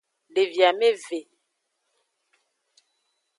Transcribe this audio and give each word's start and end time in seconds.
Devi 0.35 0.63
ameve. 0.69 1.19